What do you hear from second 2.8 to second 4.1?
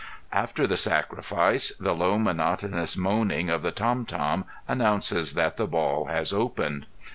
moaning of the tom